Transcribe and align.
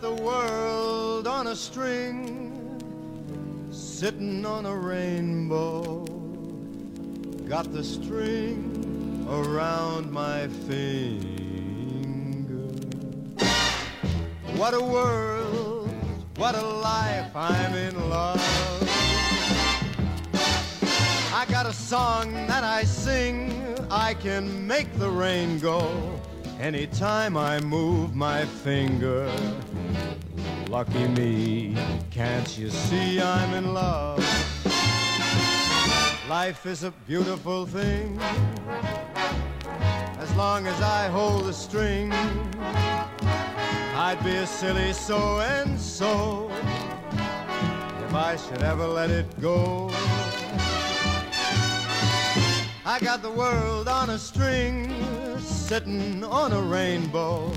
the 0.00 0.12
world 0.12 1.26
on 1.26 1.48
a 1.48 1.56
string, 1.56 2.78
sitting 3.70 4.46
on 4.46 4.64
a 4.66 4.74
rainbow. 4.74 6.04
Got 7.48 7.72
the 7.72 7.82
string 7.82 9.26
around 9.28 10.12
my 10.12 10.46
finger. 10.68 11.34
What 14.56 14.74
a 14.74 14.80
world, 14.80 15.90
what 16.36 16.54
a 16.54 16.66
life, 16.66 17.34
I'm 17.34 17.74
in 17.74 18.08
love. 18.08 18.40
I 21.34 21.44
got 21.48 21.66
a 21.66 21.72
song 21.72 22.32
that 22.46 22.62
I 22.62 22.84
sing, 22.84 23.76
I 23.90 24.14
can 24.14 24.66
make 24.66 24.92
the 24.98 25.10
rain 25.10 25.58
go 25.58 26.20
anytime 26.60 27.36
I 27.36 27.60
move 27.60 28.14
my 28.14 28.44
finger. 28.44 29.30
Lucky 30.68 31.08
me, 31.08 31.74
can't 32.10 32.58
you 32.58 32.68
see 32.68 33.22
I'm 33.22 33.54
in 33.54 33.72
love? 33.72 34.18
Life 36.28 36.66
is 36.66 36.84
a 36.84 36.90
beautiful 37.06 37.64
thing 37.64 38.20
as 40.18 40.30
long 40.36 40.66
as 40.66 40.78
I 40.82 41.08
hold 41.08 41.46
the 41.46 41.54
string. 41.54 42.12
I'd 42.12 44.22
be 44.22 44.36
a 44.36 44.46
silly 44.46 44.92
so 44.92 45.40
and 45.40 45.80
so 45.80 46.50
if 48.04 48.12
I 48.12 48.36
should 48.36 48.62
ever 48.62 48.86
let 48.86 49.08
it 49.08 49.40
go. 49.40 49.88
I 52.84 52.98
got 53.00 53.22
the 53.22 53.30
world 53.30 53.88
on 53.88 54.10
a 54.10 54.18
string, 54.18 54.92
sitting 55.40 56.22
on 56.24 56.52
a 56.52 56.60
rainbow. 56.60 57.54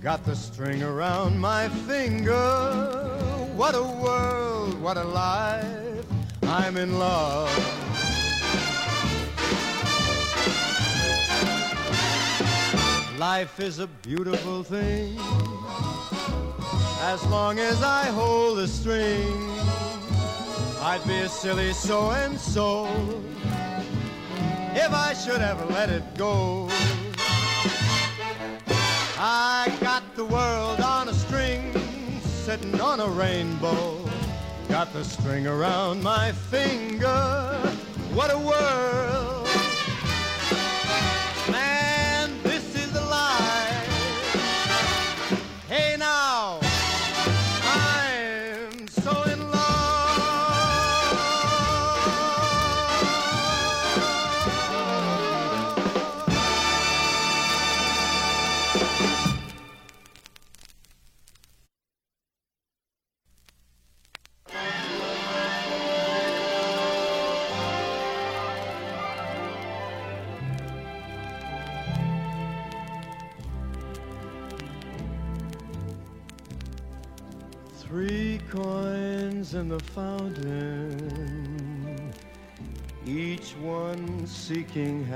Got 0.00 0.24
the 0.24 0.34
string 0.34 0.82
around 0.82 1.38
my 1.38 1.68
finger. 1.68 2.32
What 3.54 3.74
a 3.74 3.82
world, 3.82 4.80
what 4.80 4.96
a 4.96 5.04
life. 5.04 6.06
I'm 6.44 6.78
in 6.78 6.98
love. 6.98 7.50
Life 13.18 13.60
is 13.60 13.78
a 13.78 13.86
beautiful 14.00 14.62
thing 14.62 15.18
as 17.02 17.22
long 17.26 17.58
as 17.58 17.82
I 17.82 18.04
hold 18.06 18.56
the 18.56 18.68
string. 18.68 19.50
I'd 20.80 21.02
be 21.06 21.18
a 21.18 21.28
silly 21.28 21.74
so 21.74 22.12
and 22.12 22.40
so 22.40 22.86
if 24.72 24.90
I 24.94 25.12
should 25.12 25.42
ever 25.42 25.66
let 25.66 25.90
it 25.90 26.14
go. 26.16 26.70
I 29.22 29.70
got 29.82 30.02
the 30.16 30.24
world 30.24 30.80
on 30.80 31.10
a 31.10 31.12
string, 31.12 31.78
sitting 32.22 32.80
on 32.80 33.00
a 33.00 33.06
rainbow. 33.06 34.02
Got 34.70 34.94
the 34.94 35.04
string 35.04 35.46
around 35.46 36.02
my 36.02 36.32
finger. 36.32 37.06
What 38.14 38.32
a 38.32 38.38
world! 38.38 39.29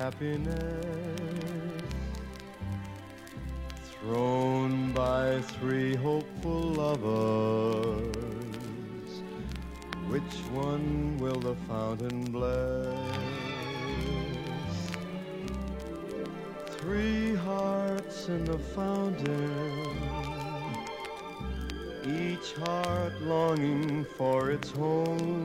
Happiness. 0.05 0.85
Thrown 3.95 4.93
by 4.93 5.41
three 5.57 5.95
hopeful 5.95 6.61
lovers, 6.85 8.13
which 10.09 10.37
one 10.53 11.17
will 11.17 11.41
the 11.41 11.57
fountain 11.67 12.25
bless? 12.25 12.99
Three 16.79 17.35
hearts 17.35 18.29
in 18.29 18.45
the 18.45 18.59
fountain 18.59 20.05
each 22.07 22.53
heart 22.67 23.15
longing 23.23 24.05
for 24.19 24.51
its 24.51 24.71
home. 24.71 25.44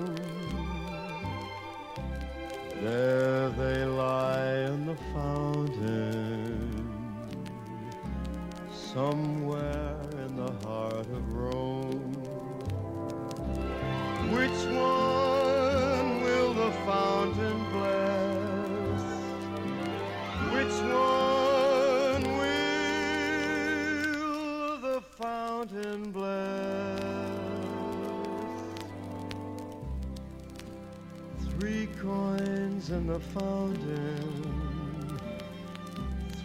Three 31.59 31.87
coins 32.01 32.89
in 32.89 33.07
the 33.07 33.19
fountain, 33.19 35.19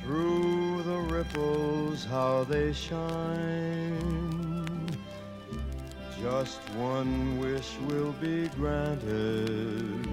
through 0.02 0.82
the 0.82 0.98
ripples 1.14 2.04
how 2.04 2.42
they 2.42 2.72
shine. 2.72 3.94
Just 6.20 6.58
one 6.70 7.38
wish 7.38 7.76
will 7.86 8.10
be 8.20 8.48
granted. 8.48 10.04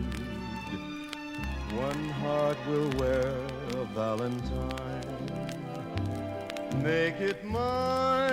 One 1.74 2.10
heart 2.10 2.58
will 2.70 2.92
wear 3.00 3.34
a 3.80 3.86
valentine. 3.96 5.02
Make 6.84 7.20
it 7.20 7.44
mine, 7.44 8.30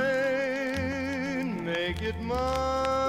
make 1.64 2.02
it 2.02 2.20
mine, 2.20 3.07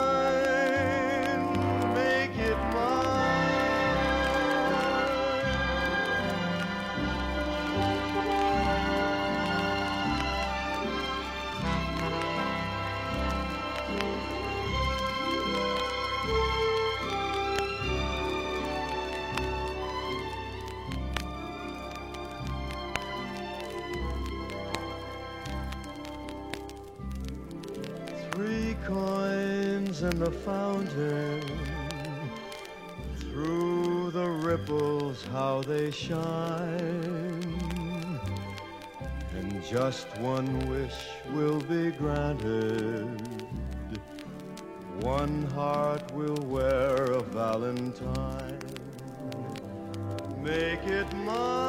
through 33.20 34.12
the 34.12 34.28
ripples 34.28 35.24
how 35.32 35.62
they 35.62 35.92
shine. 35.92 36.90
And 39.38 39.64
just 39.64 40.08
one 40.18 40.60
wish 40.68 40.96
will 41.32 41.62
be 41.62 41.92
granted. 41.92 43.22
One 45.02 45.44
heart 45.52 46.12
will 46.14 46.44
wear 46.48 47.06
a 47.06 47.22
valentine. 47.22 48.60
Make 50.42 50.84
it 50.84 51.12
mine, 51.14 51.69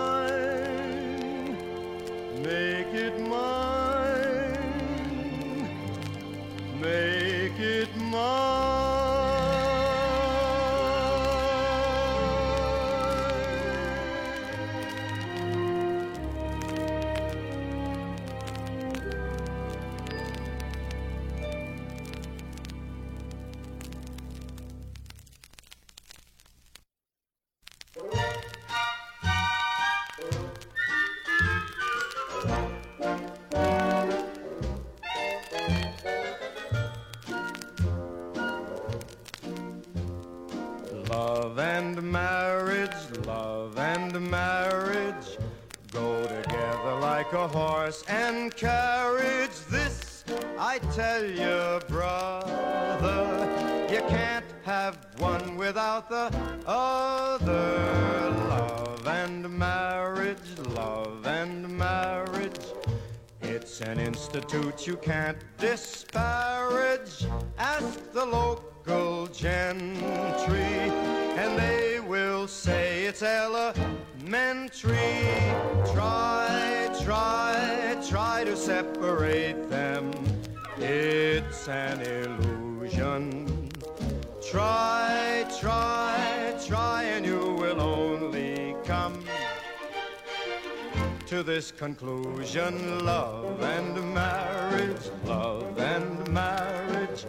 to 91.40 91.44
this 91.44 91.70
conclusion. 91.72 93.02
Love 93.06 93.62
and 93.62 94.14
marriage, 94.14 95.10
love 95.25 95.78
and 95.78 96.28
marriage 96.28 97.25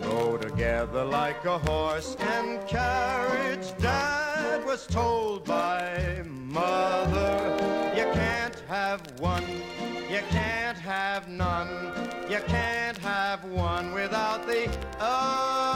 go 0.00 0.36
together 0.36 1.04
like 1.04 1.44
a 1.44 1.58
horse 1.58 2.16
and 2.18 2.66
carriage. 2.66 3.68
Dad 3.78 4.64
was 4.64 4.84
told 4.88 5.44
by 5.44 6.24
mother, 6.26 7.56
you 7.96 8.06
can't 8.14 8.58
have 8.66 9.00
one, 9.20 9.46
you 10.10 10.22
can't 10.30 10.78
have 10.78 11.28
none, 11.28 11.92
you 12.28 12.40
can't 12.48 12.98
have 12.98 13.44
one 13.44 13.92
without 13.92 14.44
the 14.48 14.68
other. 14.98 15.75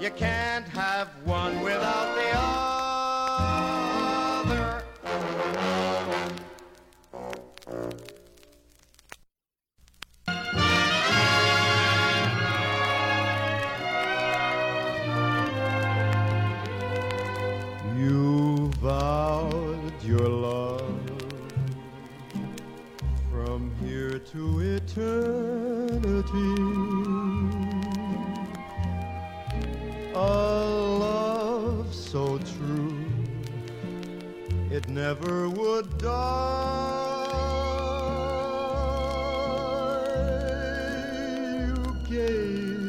You 0.00 0.10
can't 0.12 0.66
have 0.68 1.08
one 1.26 1.60
without 1.60 2.14
the 2.14 2.30
other. 4.48 4.82
You 17.94 18.70
vowed 18.80 20.02
your 20.02 20.26
love 20.26 20.98
from 23.30 23.70
here 23.84 24.18
to 24.18 24.60
eternity. 24.60 25.49
Never 35.00 35.48
would 35.48 35.96
die. 35.96 37.30
You 41.56 41.96
gave 42.10 42.79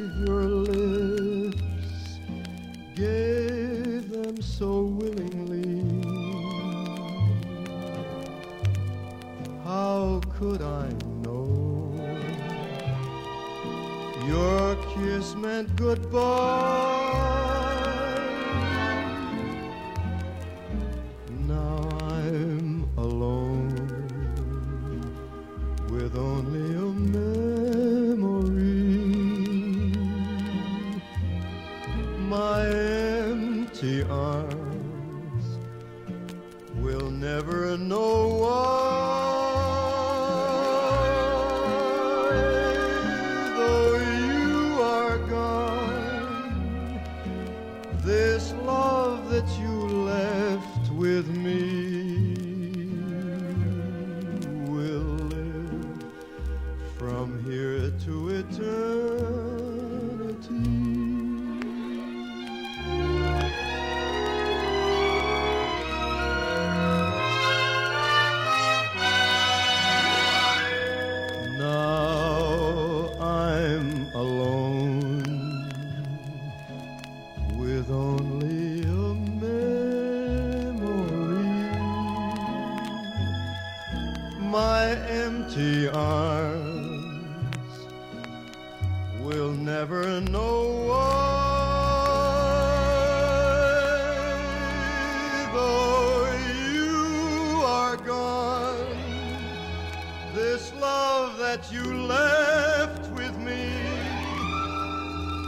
this 100.34 100.74
love 100.76 101.38
that 101.40 101.72
you 101.72 101.84
left 101.84 103.12
with 103.12 103.38
me, 103.38 103.70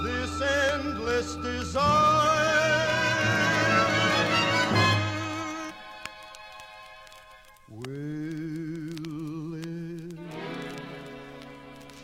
this 0.03 0.41
endless 0.73 1.35
desire, 1.35 1.83
will 7.69 7.85
live 9.51 10.19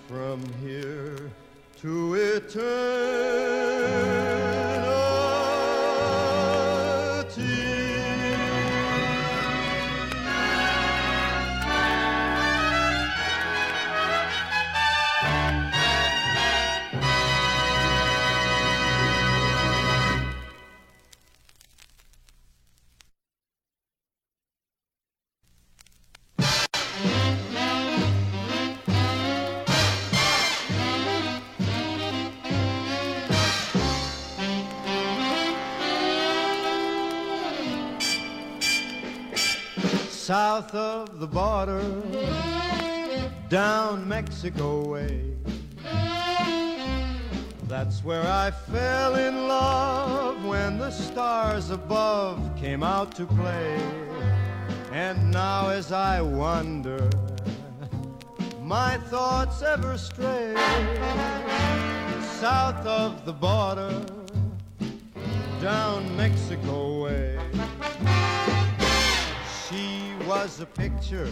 from 0.08 0.42
here 0.62 1.32
to 1.82 2.14
eternity. 2.14 2.89
The 41.20 41.28
border, 41.28 41.84
down 43.50 44.08
Mexico 44.08 44.88
way. 44.88 45.22
That's 47.68 48.06
where 48.06 48.26
I 48.26 48.52
fell 48.52 49.16
in 49.16 49.50
love 49.50 50.46
when 50.46 50.78
the 50.78 50.90
stars 50.92 51.72
above 51.72 52.40
came 52.58 52.84
out 52.84 53.14
to 53.16 53.26
play. 53.26 53.78
And 54.94 55.30
now 55.30 55.68
as 55.68 55.92
I 55.92 56.22
wonder, 56.22 57.10
my 58.62 58.98
thoughts 59.10 59.62
ever 59.62 59.98
stray 59.98 60.56
south 62.40 62.86
of 62.86 63.26
the 63.26 63.34
border, 63.34 64.06
down 65.60 66.16
Mexico 66.16 67.04
way. 67.04 67.38
Was 70.30 70.60
a 70.60 70.68
picture 70.68 71.28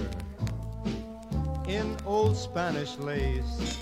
in 1.67 1.95
old 2.03 2.35
Spanish 2.35 2.97
lace. 2.97 3.77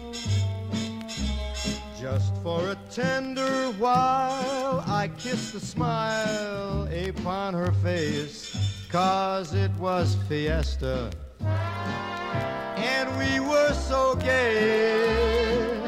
Just 1.98 2.36
for 2.44 2.72
a 2.72 2.78
tender 2.92 3.72
while, 3.80 4.84
I 4.86 5.10
kissed 5.18 5.54
the 5.54 5.62
smile 5.62 6.90
upon 6.94 7.54
her 7.54 7.72
face, 7.82 8.86
cause 8.90 9.54
it 9.54 9.72
was 9.80 10.18
fiesta. 10.28 11.10
And 11.40 13.08
we 13.18 13.40
were 13.40 13.72
so 13.72 14.16
gay, 14.16 15.82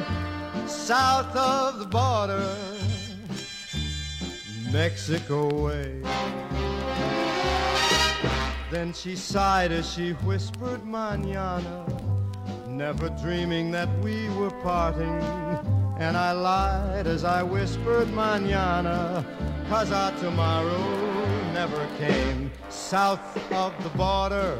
south 0.67 1.35
of 1.35 1.79
the 1.79 1.85
border, 1.85 2.55
Mexico 4.71 5.53
way. 5.53 6.01
Then 8.69 8.91
she 8.91 9.15
sighed 9.15 9.71
as 9.71 9.89
she 9.93 10.11
whispered 10.11 10.85
manana, 10.85 11.85
never 12.67 13.07
dreaming 13.21 13.71
that 13.71 13.87
we 13.99 14.27
were 14.31 14.51
parting. 14.61 15.21
And 15.97 16.17
I 16.17 16.33
lied 16.33 17.07
as 17.07 17.23
I 17.23 17.43
whispered 17.43 18.13
manana, 18.13 19.25
cause 19.69 19.89
our 19.93 20.11
tomorrow 20.17 20.83
never 21.53 21.87
came. 21.97 22.51
South 22.67 23.37
of 23.53 23.71
the 23.83 23.89
border, 23.97 24.59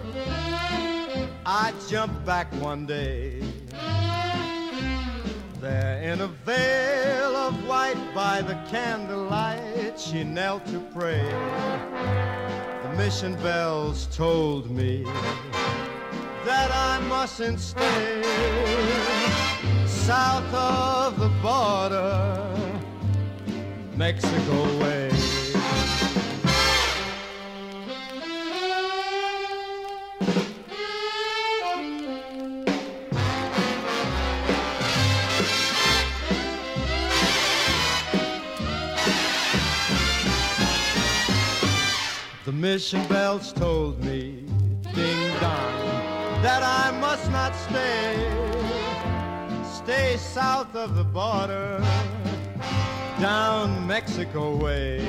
I 1.46 1.74
jumped 1.90 2.26
back 2.26 2.48
one 2.62 2.86
day. 2.86 3.44
There 5.60 6.02
in 6.02 6.22
a 6.22 6.28
veil 6.28 7.36
of 7.36 7.68
white 7.68 8.02
by 8.16 8.42
the 8.42 8.56
candlelight, 8.70 10.00
she 10.00 10.24
knelt 10.24 10.66
to 10.68 10.80
pray 10.94 12.47
mission 12.98 13.36
bells 13.44 14.08
told 14.08 14.72
me 14.72 15.04
that 16.46 16.72
I 16.72 17.00
mustn't 17.08 17.60
stay 17.60 18.24
south 19.86 20.52
of 20.52 21.20
the 21.20 21.30
border, 21.44 22.44
Mexico 23.96 24.80
way. 24.80 25.07
Mission 42.60 43.06
bells 43.08 43.54
told 43.54 44.04
me, 44.04 44.44
ding 44.96 45.32
dong, 45.40 46.42
that 46.42 46.64
I 46.64 46.98
must 47.00 47.32
not 47.32 47.54
stay. 47.56 48.16
Stay 49.84 50.18
south 50.18 50.76
of 50.76 50.96
the 50.96 51.04
border, 51.04 51.80
down 53.20 53.86
Mexico 53.86 54.56
way. 54.58 55.08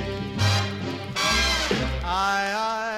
I, 2.05 2.53
I, 2.55 2.98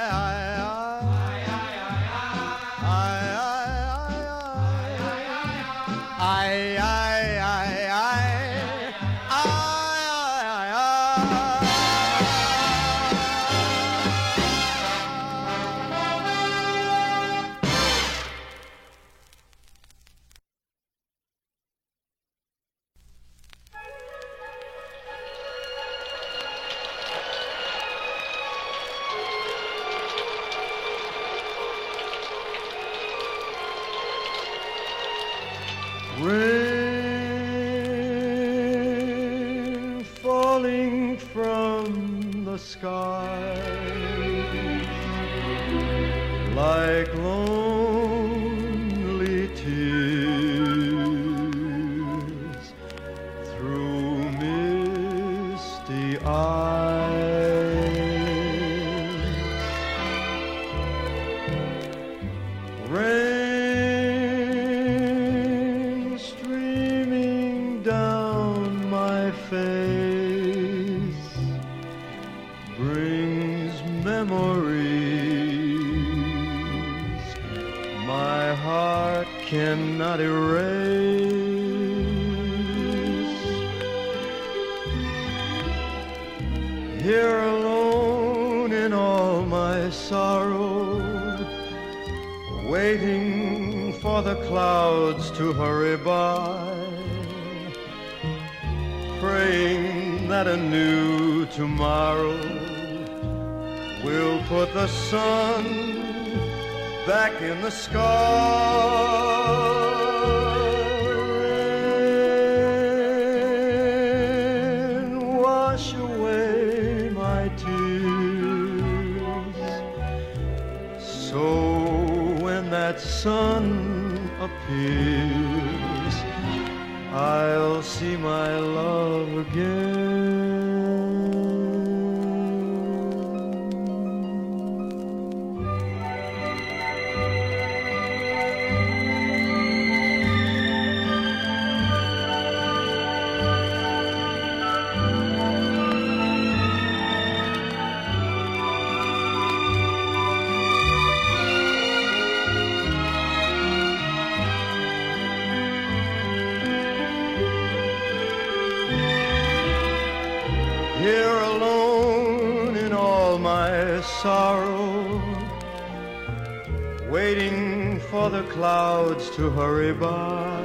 to 169.41 169.49
hurry 169.49 169.95
by, 169.95 170.63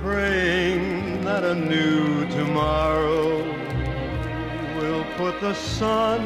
praying 0.00 1.24
that 1.24 1.42
a 1.42 1.52
new 1.52 2.24
tomorrow 2.28 3.38
will 4.78 5.04
put 5.16 5.40
the 5.40 5.52
sun 5.54 6.24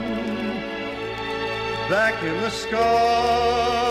back 1.88 2.22
in 2.22 2.38
the 2.42 2.50
sky. 2.50 3.89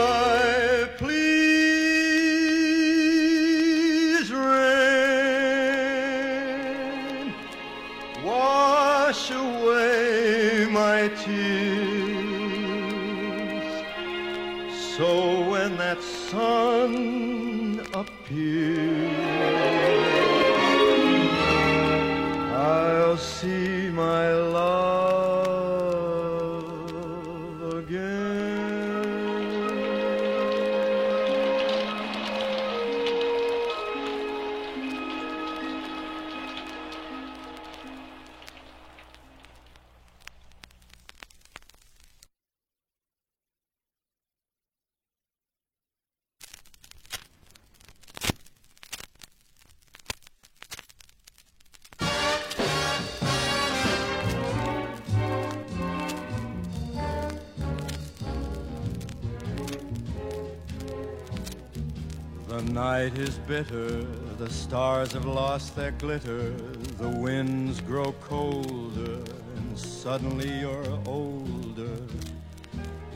Night 62.79 63.17
is 63.17 63.37
bitter, 63.39 64.05
the 64.37 64.49
stars 64.49 65.11
have 65.11 65.25
lost 65.25 65.75
their 65.75 65.91
glitter, 65.91 66.51
the 66.97 67.09
winds 67.09 67.81
grow 67.81 68.13
colder, 68.21 69.21
and 69.57 69.77
suddenly 69.77 70.49
you're 70.61 70.97
older. 71.05 71.97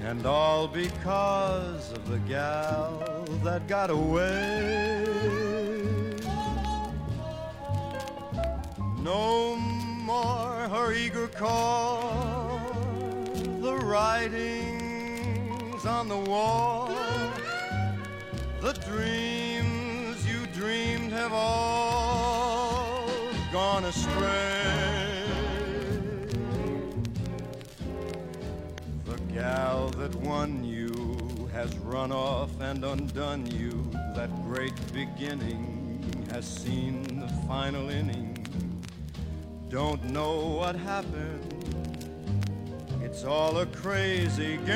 And 0.02 0.26
all 0.26 0.68
because 0.68 1.94
of 1.94 2.10
the 2.10 2.18
gal 2.28 3.26
that 3.42 3.66
got 3.70 3.90
away. 3.90 5.06
No 9.00 9.56
more 9.56 10.68
her 10.76 10.92
eager 10.92 11.30
call, 11.30 12.60
the 13.62 13.78
writings 13.78 15.86
on 15.86 16.10
the 16.10 16.18
wall. 16.18 16.93
Run 31.94 32.12
off 32.12 32.50
and 32.60 32.84
undone 32.84 33.46
you. 33.46 33.88
That 34.16 34.32
great 34.46 34.74
beginning 34.92 36.26
has 36.32 36.44
seen 36.44 37.04
the 37.20 37.28
final 37.48 37.88
inning. 37.92 38.36
Don't 39.70 40.04
know 40.06 40.48
what 40.58 40.76
happened. 40.76 41.54
It's 43.04 43.24
all 43.24 43.60
a 43.60 43.68
crazy 43.68 44.58
game. 44.66 44.74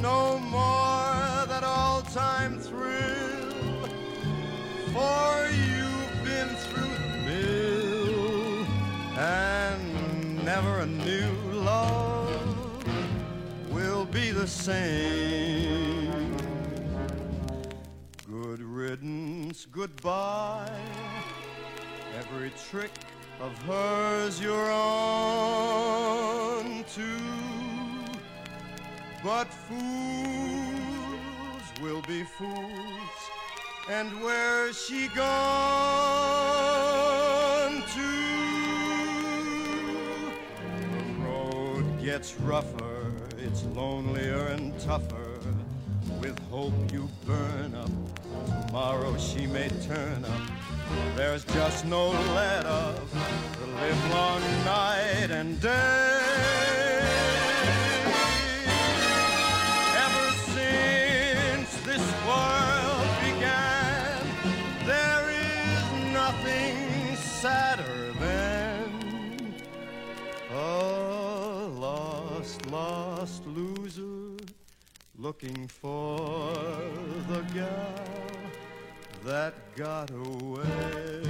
No 0.00 0.38
more 0.38 1.46
that 1.52 1.64
all-time 1.64 2.60
thrill. 2.60 3.88
For 4.94 5.48
you've 5.66 6.14
been 6.22 6.50
through 6.64 6.94
the 7.04 7.16
mill, 7.26 8.64
and 9.18 10.44
never 10.44 10.78
a 10.78 10.86
new 10.86 11.32
love 11.54 12.11
be 14.12 14.30
the 14.30 14.46
same. 14.46 16.36
Good 18.30 18.60
riddance, 18.60 19.64
goodbye. 19.64 20.70
Every 22.18 22.52
trick 22.68 22.90
of 23.40 23.56
hers 23.62 24.38
you're 24.38 24.70
on 24.70 25.64
to. 26.94 27.18
But 29.24 29.48
fools 29.48 29.80
will 31.80 32.02
be 32.02 32.22
fools. 32.24 33.30
And 33.88 34.22
where's 34.22 34.78
she 34.84 35.08
gone 35.08 35.22
to? 37.94 38.12
The 40.98 41.04
road 41.24 41.86
gets 42.02 42.34
rougher, 42.40 42.91
it's 43.52 43.64
lonelier 43.76 44.46
and 44.46 44.78
tougher. 44.80 45.38
With 46.20 46.38
hope 46.50 46.72
you 46.90 47.08
burn 47.26 47.74
up, 47.74 47.90
tomorrow 48.66 49.16
she 49.18 49.46
may 49.46 49.68
turn 49.86 50.24
up. 50.24 50.40
There's 51.16 51.44
just 51.44 51.84
no 51.84 52.10
let 52.34 52.64
up, 52.64 52.96
the 53.60 53.66
livelong 53.66 54.40
night 54.64 55.30
and 55.30 55.60
day. 55.60 56.11
Looking 75.22 75.68
for 75.68 76.50
the 77.28 77.42
gal 77.54 77.94
that 79.24 79.54
got 79.76 80.10
away. 80.10 81.22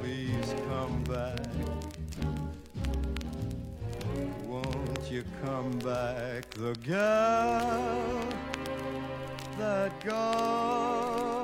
Please 0.00 0.54
come 0.68 1.04
back. 1.04 1.38
Won't 4.44 5.08
you 5.08 5.22
come 5.44 5.78
back? 5.78 6.50
The 6.50 6.74
gal 6.82 8.28
that 9.56 10.04
got 10.04 11.43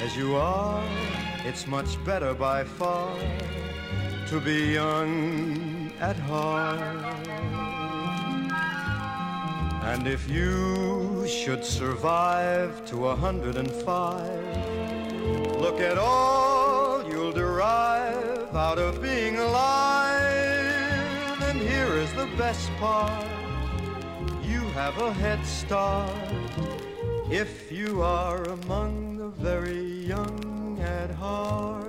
as 0.00 0.16
you 0.16 0.34
are, 0.34 0.84
it's 1.44 1.66
much 1.66 2.02
better 2.04 2.34
by 2.34 2.64
far 2.64 3.16
to 4.26 4.40
be 4.40 4.72
young 4.72 5.92
at 6.00 6.16
heart. 6.16 6.80
And 9.84 10.06
if 10.06 10.28
you 10.28 11.26
should 11.28 11.64
survive 11.64 12.84
to 12.86 13.08
a 13.08 13.16
hundred 13.16 13.56
and 13.56 13.70
five, 13.70 14.42
look 15.60 15.80
at 15.80 15.98
all 15.98 17.04
you'll 17.08 17.32
derive 17.32 18.54
out 18.56 18.78
of 18.78 19.00
being 19.02 19.36
alive. 19.36 20.72
And 21.42 21.58
here 21.60 21.94
is 21.94 22.12
the 22.14 22.28
best 22.36 22.70
part 22.76 23.24
you 24.42 24.60
have 24.70 24.98
a 24.98 25.12
head 25.12 25.44
start 25.46 26.43
if 27.30 27.72
you 27.72 28.02
are 28.02 28.44
among 28.44 29.16
the 29.16 29.28
very 29.28 29.80
young 30.06 30.78
at 30.80 31.10
heart. 31.10 31.84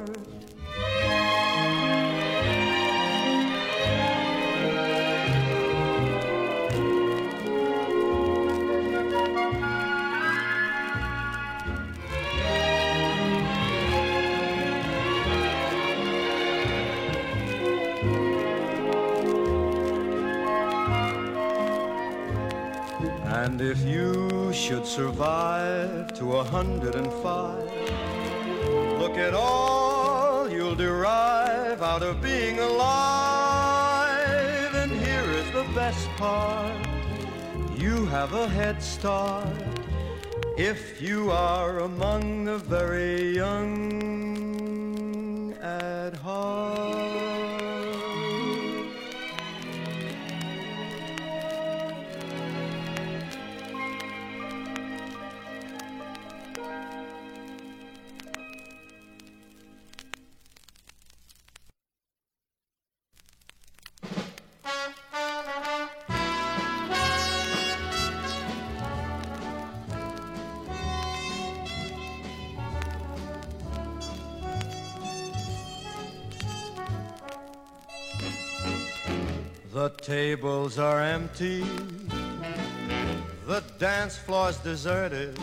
And 23.46 23.62
if 23.62 23.80
you 23.86 24.35
should 24.56 24.88
survive 24.88 26.14
to 26.14 26.38
a 26.38 26.44
hundred 26.46 26.96
and 26.96 27.12
five, 27.22 27.70
look 28.98 29.18
at 29.18 29.34
all 29.34 30.50
you'll 30.50 30.76
derive 30.76 31.82
out 31.82 32.02
of 32.02 32.22
being 32.22 32.60
alive. 32.60 33.94
And 34.76 34.90
here 34.94 35.30
is 35.32 35.52
the 35.52 35.66
best 35.76 36.08
part 36.12 36.88
you 37.78 38.06
have 38.06 38.34
a 38.34 38.48
head 38.48 38.82
start 38.82 39.46
if 40.58 41.02
you 41.02 41.32
are 41.32 41.80
among 41.80 42.46
the 42.46 42.58
very 42.60 43.36
young 43.36 43.74
at 45.62 46.16
heart. 46.16 47.35
Tables 80.06 80.78
are 80.78 81.02
empty, 81.02 81.66
the 83.48 83.64
dance 83.80 84.16
floor's 84.16 84.58
deserted. 84.58 85.36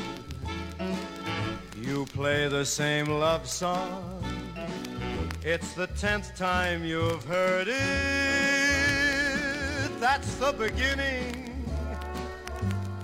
You 1.81 2.07
play 2.15 2.47
the 2.47 2.65
same 2.65 3.07
love 3.07 3.49
song, 3.49 4.25
it's 5.43 5.75
the 5.75 5.89
tenth 5.89 6.37
time 6.37 6.85
you've 6.85 7.25
heard 7.25 7.67
it. 7.67 7.81
That's 9.99 10.37
the 10.37 10.53
beginning, 10.53 11.67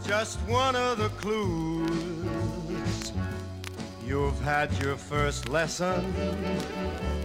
just 0.07 0.39
one 0.43 0.77
of 0.77 0.99
the 0.99 1.09
clues. 1.21 3.13
You've 4.07 4.41
had 4.43 4.73
your 4.81 4.97
first 4.97 5.49
lesson 5.49 6.05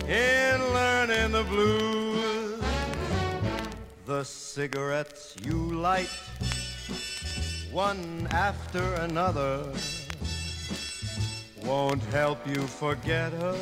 in 0.07 0.73
learning 0.73 1.33
the 1.33 1.43
blues. 1.43 2.32
The 4.05 4.25
cigarettes 4.25 5.33
you 5.45 5.55
light, 5.55 6.09
one 7.71 8.27
after 8.31 8.83
another, 8.95 9.71
won't 11.63 12.03
help 12.11 12.45
you 12.45 12.67
forget 12.67 13.31
her. 13.31 13.55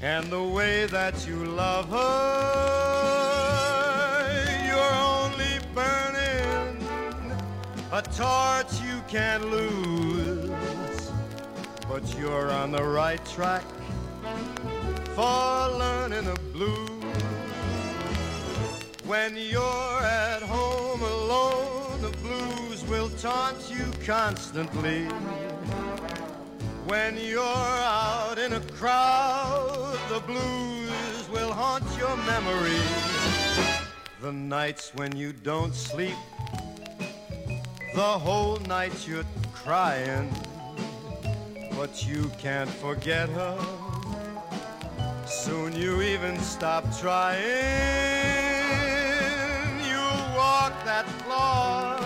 And 0.00 0.30
the 0.30 0.44
way 0.44 0.86
that 0.86 1.26
you 1.26 1.44
love 1.44 1.88
her, 1.88 1.98
you're 4.68 4.94
only 4.94 5.58
burning 5.74 6.80
a 7.90 8.00
torch 8.00 8.80
you 8.80 9.02
can't 9.08 9.44
lose. 9.50 10.52
But 11.88 12.16
you're 12.16 12.52
on 12.52 12.70
the 12.70 12.84
right 12.84 13.24
track 13.26 13.64
for 15.16 15.68
learning 15.76 16.26
the 16.26 16.38
blues. 16.52 16.97
When 19.08 19.38
you're 19.38 20.02
at 20.02 20.42
home 20.42 21.00
alone, 21.00 22.02
the 22.02 22.10
blues 22.18 22.84
will 22.84 23.08
taunt 23.08 23.70
you 23.70 23.86
constantly. 24.04 25.06
When 26.86 27.16
you're 27.16 27.40
out 27.42 28.36
in 28.38 28.52
a 28.52 28.60
crowd, 28.60 29.98
the 30.10 30.20
blues 30.20 31.26
will 31.32 31.50
haunt 31.50 31.84
your 31.96 32.14
memory. 32.18 32.82
The 34.20 34.30
nights 34.30 34.92
when 34.94 35.16
you 35.16 35.32
don't 35.32 35.74
sleep, 35.74 36.18
the 37.94 38.18
whole 38.26 38.58
night 38.68 39.08
you're 39.08 39.24
crying, 39.54 40.30
but 41.78 42.06
you 42.06 42.30
can't 42.36 42.68
forget 42.68 43.30
her. 43.30 43.58
Soon 45.24 45.74
you 45.74 46.02
even 46.02 46.38
stop 46.40 46.84
trying. 46.98 48.67
Walk 50.38 50.84
that 50.84 51.04
floor 51.24 51.98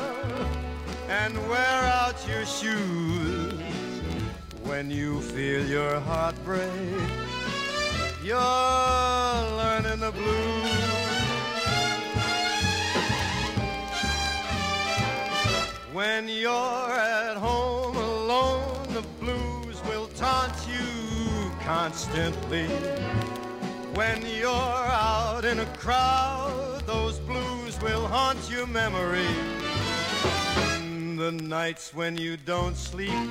and 1.10 1.36
wear 1.50 1.78
out 2.00 2.16
your 2.26 2.46
shoes. 2.46 3.52
When 4.64 4.90
you 4.90 5.20
feel 5.20 5.66
your 5.66 6.00
heart 6.00 6.34
break, 6.42 6.70
you're 8.24 8.38
learning 9.60 10.00
the 10.00 10.12
blues. 10.12 10.72
When 15.92 16.26
you're 16.26 16.90
at 17.28 17.36
home 17.36 17.98
alone, 17.98 18.94
the 18.94 19.04
blues 19.20 19.76
will 19.86 20.08
taunt 20.16 20.56
you 20.66 21.52
constantly. 21.66 22.66
When 23.92 24.24
you're 24.24 24.48
out 24.48 25.44
in 25.44 25.58
a 25.60 25.66
crowd, 25.76 26.82
those 26.86 27.18
will 27.82 28.06
haunt 28.06 28.48
your 28.48 28.66
memory. 28.66 29.26
The 31.16 31.32
nights 31.32 31.92
when 31.92 32.16
you 32.16 32.36
don't 32.36 32.76
sleep, 32.76 33.28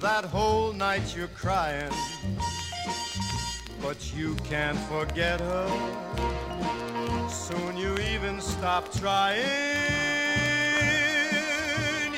that 0.00 0.24
whole 0.24 0.72
night 0.72 1.16
you're 1.16 1.26
crying, 1.28 1.90
but 3.82 4.14
you 4.16 4.36
can't 4.44 4.78
forget 4.78 5.40
her. 5.40 5.68
Soon 7.28 7.76
you 7.76 7.98
even 8.14 8.40
stop 8.40 8.92
trying. 8.92 9.42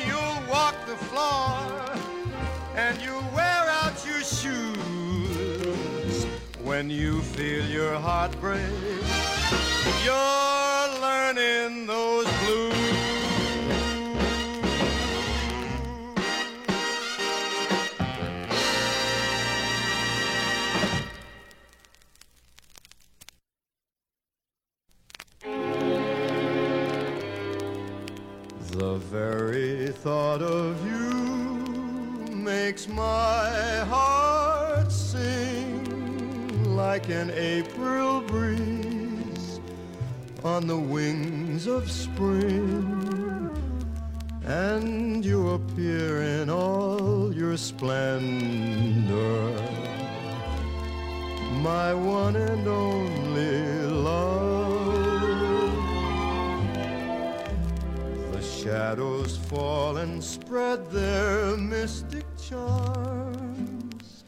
You'll 0.07 0.43
walk 0.51 0.75
the 0.87 0.97
floor 1.09 1.59
and 2.77 3.01
you'll 3.01 3.29
wear 3.35 3.65
out 3.83 4.05
your 4.07 4.23
shoes 4.23 6.27
when 6.63 6.91
you 6.91 7.23
feel 7.23 7.65
your 7.67 7.99
heart 7.99 8.39
break. 8.41 8.61
You're 10.05 10.58
burning 11.35 11.87
those 11.87 12.27
blues. 12.41 12.75
The 28.71 28.97
very 28.97 29.89
thought 29.89 30.43
of 30.43 30.87
you 30.87 32.35
makes 32.35 32.89
my 32.89 33.85
heart 33.89 34.91
sing 34.93 36.77
like 36.77 37.09
an 37.09 37.31
April 37.35 38.21
breeze 38.23 38.78
on 40.45 40.67
the 40.67 40.77
wings 40.77 41.67
of 41.67 41.91
spring. 41.91 42.95
And 44.45 45.25
you 45.25 45.51
appear 45.51 46.23
in 46.23 46.49
all 46.49 47.33
your 47.35 47.57
splendor, 47.57 49.53
my 51.61 51.93
one 51.93 52.37
and 52.37 52.67
only 52.67 53.83
love. 53.83 54.39
The 58.33 58.43
shadows 58.43 59.37
fall 59.37 59.99
and 59.99 60.23
spread 60.23 60.91
their 60.91 61.57
mystic 61.57 62.25
charms 62.39 64.25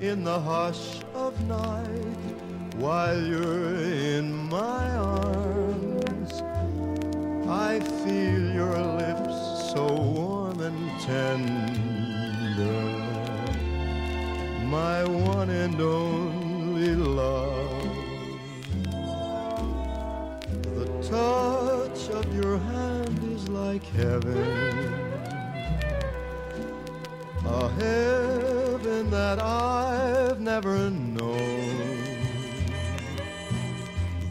in 0.00 0.24
the 0.24 0.40
hush 0.40 1.00
of 1.14 1.40
night 1.46 2.39
while 2.80 3.20
you're 3.20 3.76
in 3.76 4.48
my 4.48 4.88
arms. 4.96 6.32
I 7.46 7.78
feel 7.80 8.54
your 8.54 8.78
lips 9.02 9.72
so 9.74 9.86
warm 9.86 10.60
and 10.60 10.90
tender, 11.02 12.80
my 14.64 15.04
one 15.04 15.50
and 15.50 15.78
only 15.78 16.19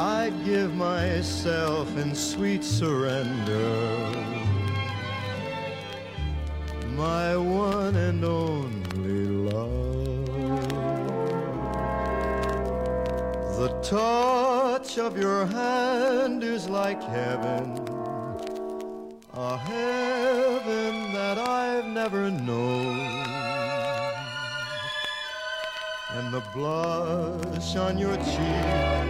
I'd 0.00 0.46
give 0.46 0.74
myself 0.74 1.94
in 1.98 2.14
sweet 2.14 2.64
surrender. 2.64 4.10
My 6.96 7.36
one 7.36 7.94
and 7.96 8.24
only 8.24 9.26
love. 9.52 10.26
The 13.58 13.68
touch 13.82 14.96
of 14.96 15.18
your 15.18 15.44
hand 15.44 16.44
is 16.44 16.66
like 16.66 17.02
heaven, 17.02 17.86
a 19.34 19.58
heaven 19.58 21.12
that 21.12 21.36
I've 21.36 21.84
never 21.84 22.30
known. 22.30 22.96
And 26.14 26.32
the 26.32 26.42
blush 26.54 27.76
on 27.76 27.98
your 27.98 28.16
cheek 28.16 29.09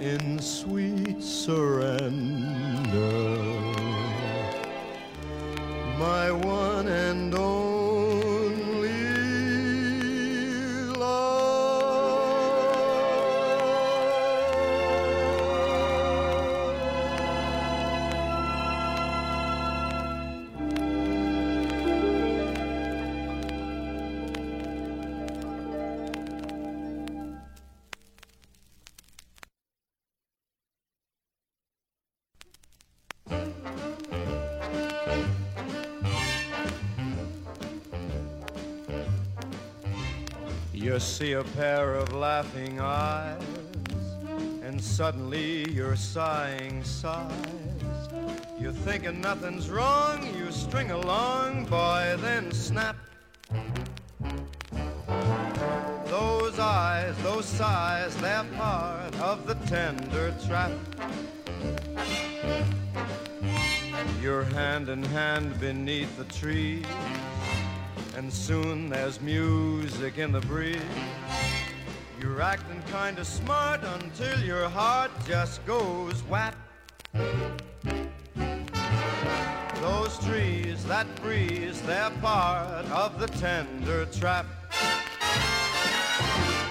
in 0.00 0.38
sweet 0.38 1.22
surrender. 1.22 2.08
My 5.98 6.30
one 6.30 6.88
and 6.88 7.34
only 7.34 7.59
see 41.20 41.32
a 41.32 41.44
pair 41.44 41.96
of 41.96 42.14
laughing 42.14 42.80
eyes, 42.80 43.42
and 44.62 44.82
suddenly 44.82 45.70
you're 45.70 45.94
sighing 45.94 46.82
sighs. 46.82 47.34
You're 48.58 48.72
thinking 48.72 49.20
nothing's 49.20 49.68
wrong, 49.68 50.26
you 50.34 50.50
string 50.50 50.92
along, 50.92 51.66
boy, 51.66 52.16
then 52.20 52.50
snap. 52.52 52.96
Those 56.06 56.58
eyes, 56.58 57.14
those 57.22 57.44
sighs, 57.44 58.16
they're 58.16 58.44
part 58.56 59.14
of 59.20 59.46
the 59.46 59.56
tender 59.66 60.34
trap. 60.46 60.72
You're 64.22 64.44
hand 64.44 64.88
in 64.88 65.02
hand 65.02 65.60
beneath 65.60 66.16
the 66.16 66.24
trees 66.24 66.86
and 68.16 68.32
soon 68.32 68.88
there's 68.88 69.20
music 69.20 70.18
in 70.18 70.32
the 70.32 70.40
breeze. 70.40 70.80
You're 72.20 72.42
acting 72.42 72.82
kinda 72.90 73.24
smart 73.24 73.80
until 73.82 74.38
your 74.40 74.68
heart 74.68 75.10
just 75.26 75.64
goes 75.66 76.20
whap. 76.28 76.56
Those 79.80 80.18
trees, 80.18 80.84
that 80.86 81.06
breeze, 81.22 81.80
they're 81.82 82.10
part 82.20 82.86
of 82.90 83.18
the 83.18 83.28
tender 83.38 84.06
trap. 84.06 84.46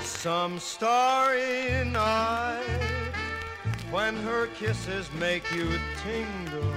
Some 0.03 0.59
starry 0.59 1.85
night 1.85 3.13
when 3.89 4.15
her 4.17 4.47
kisses 4.47 5.09
make 5.19 5.43
you 5.51 5.79
tingle, 6.03 6.73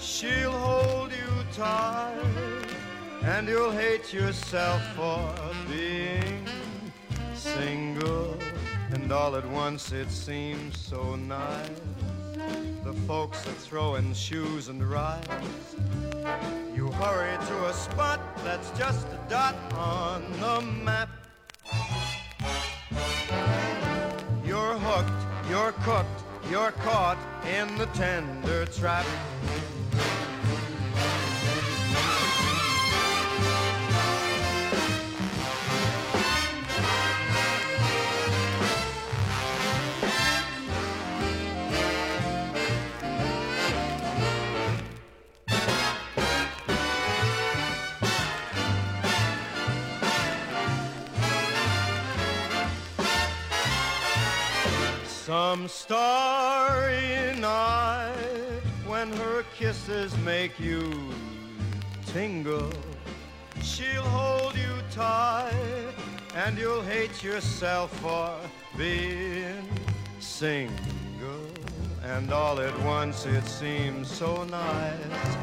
she'll 0.00 0.50
hold 0.50 1.12
you 1.12 1.44
tight 1.52 2.61
and 3.24 3.48
you'll 3.48 3.70
hate 3.70 4.12
yourself 4.12 4.82
for 4.94 5.34
being 5.70 6.44
single. 7.34 8.36
And 8.90 9.10
all 9.10 9.36
at 9.36 9.48
once 9.48 9.92
it 9.92 10.10
seems 10.10 10.76
so 10.76 11.16
nice. 11.16 11.70
The 12.84 12.92
folks 13.06 13.46
are 13.46 13.52
throwing 13.52 14.12
shoes 14.12 14.68
and 14.68 14.84
rides. 14.84 15.76
You 16.74 16.90
hurry 16.90 17.36
to 17.46 17.66
a 17.66 17.72
spot 17.72 18.20
that's 18.44 18.76
just 18.76 19.06
a 19.06 19.20
dot 19.28 19.54
on 19.74 20.22
the 20.40 20.60
map. 20.60 21.08
You're 24.44 24.76
hooked, 24.78 25.48
you're 25.48 25.72
cooked, 25.84 26.22
you're 26.50 26.72
caught 26.72 27.18
in 27.46 27.78
the 27.78 27.86
tender 27.86 28.66
trap. 28.66 29.06
Some 55.52 55.68
starry 55.68 57.38
night 57.38 58.62
when 58.86 59.12
her 59.12 59.44
kisses 59.54 60.16
make 60.24 60.58
you 60.58 60.90
tingle, 62.06 62.72
she'll 63.62 64.02
hold 64.02 64.56
you 64.56 64.74
tight 64.90 65.92
and 66.34 66.56
you'll 66.56 66.80
hate 66.80 67.22
yourself 67.22 67.94
for 67.98 68.34
being 68.78 69.68
single. 70.20 71.50
And 72.02 72.32
all 72.32 72.58
at 72.58 72.78
once 72.80 73.26
it 73.26 73.44
seems 73.44 74.10
so 74.10 74.44
nice. 74.44 75.36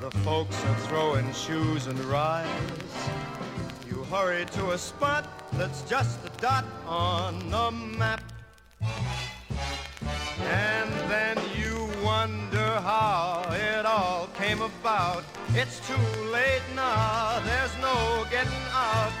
The 0.00 0.10
folks 0.26 0.62
are 0.62 0.78
throwing 0.88 1.32
shoes 1.32 1.86
and 1.86 1.98
rice. 2.00 3.08
You 3.88 4.04
hurry 4.10 4.44
to 4.44 4.72
a 4.72 4.78
spot 4.78 5.50
that's 5.52 5.80
just 5.88 6.18
a 6.26 6.30
dot 6.38 6.66
on 6.86 7.48
the 7.48 7.70
map. 7.70 8.27
And 10.50 10.90
then 11.10 11.36
you 11.56 11.88
wonder 12.02 12.80
how 12.80 13.44
it 13.52 13.84
all 13.86 14.28
came 14.34 14.62
about. 14.62 15.24
It's 15.54 15.80
too 15.86 15.94
late 16.32 16.62
now, 16.74 17.40
there's 17.44 17.76
no 17.80 18.24
getting 18.30 18.66
out. 18.72 19.12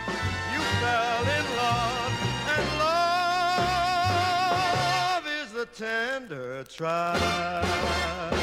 You 0.52 0.60
fell 0.80 1.22
in 1.38 1.44
love, 1.56 2.12
and 2.54 2.66
love 2.78 3.64
is 5.42 5.52
the 5.52 5.66
tender 5.66 6.64
trial. 6.64 8.37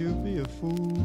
You 0.00 0.14
be 0.24 0.38
a 0.38 0.44
fool. 0.46 0.96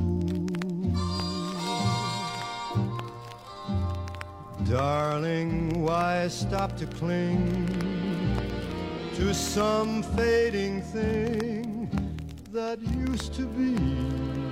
Darling, 4.69 5.81
why 5.83 6.29
stop 6.29 6.77
to 6.77 6.85
cling 6.85 7.67
to 9.15 9.33
some 9.33 10.01
fading 10.01 10.81
thing 10.81 11.89
that 12.53 12.79
used 12.81 13.33
to 13.33 13.45
be? 13.45 14.44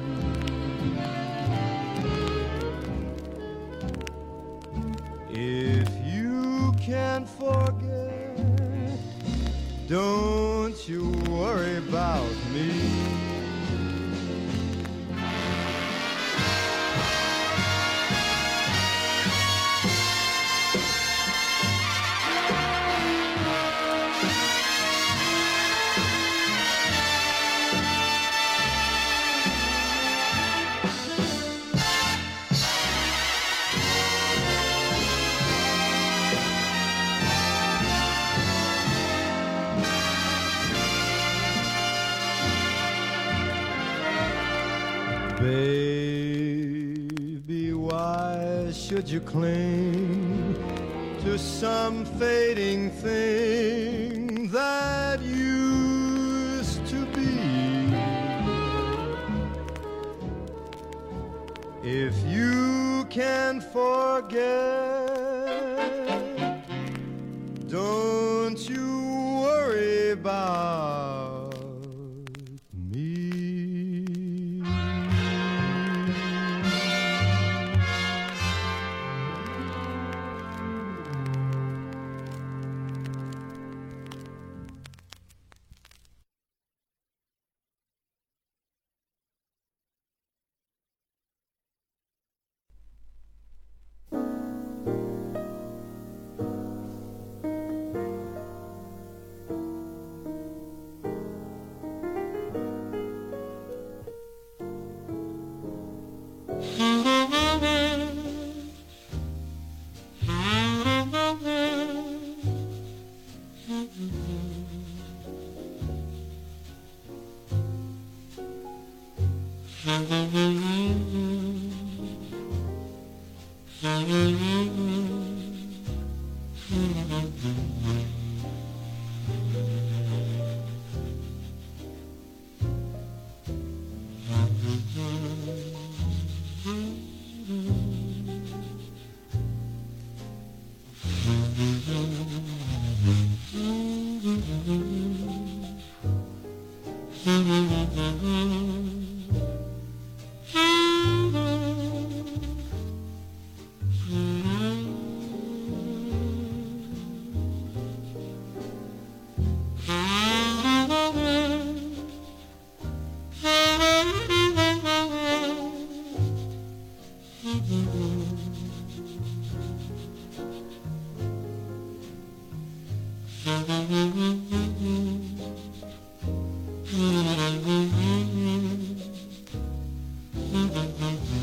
Mm-hmm. 180.53 181.42